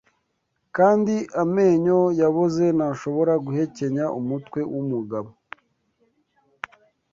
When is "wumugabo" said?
4.73-5.29